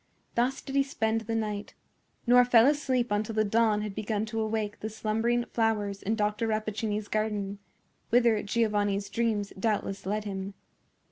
Thus 0.33 0.61
did 0.61 0.75
he 0.75 0.81
spend 0.81 1.21
the 1.21 1.35
night, 1.35 1.75
nor 2.25 2.43
fell 2.43 2.65
asleep 2.65 3.11
until 3.11 3.35
the 3.35 3.43
dawn 3.43 3.83
had 3.83 3.93
begun 3.93 4.25
to 4.25 4.41
awake 4.41 4.79
the 4.79 4.89
slumbering 4.89 5.45
flowers 5.45 6.01
in 6.01 6.15
Dr. 6.15 6.47
Rappaccini's 6.47 7.07
garden, 7.07 7.59
whither 8.09 8.41
Giovanni's 8.41 9.11
dreams 9.11 9.53
doubtless 9.59 10.07
led 10.07 10.23
him. 10.23 10.55